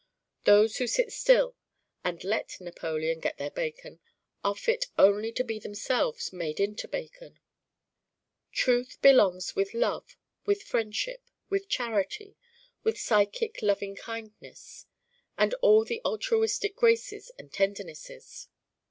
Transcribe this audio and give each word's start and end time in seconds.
Those 0.45 0.77
who 0.77 0.87
sit 0.87 1.11
still 1.13 1.55
and 2.03 2.23
let 2.23 2.59
Napoleon 2.59 3.19
get 3.19 3.37
their 3.37 3.51
bacon 3.51 3.99
are 4.43 4.55
fit 4.55 4.87
only 4.97 5.31
to 5.33 5.43
be 5.43 5.59
themselves 5.59 6.33
made 6.33 6.59
into 6.59 6.87
bacon. 6.87 7.37
Truth 8.51 8.99
belongs 9.03 9.55
with 9.55 9.75
love, 9.75 10.17
with 10.43 10.63
friendship, 10.63 11.29
with 11.51 11.69
charity, 11.69 12.35
with 12.81 12.97
psychic 12.99 13.61
lovingkindness: 13.61 14.87
with 15.39 15.53
all 15.61 15.85
the 15.85 16.01
altruistic 16.03 16.75
graces 16.75 17.29
and 17.37 17.53
tendernesses. 17.53 18.47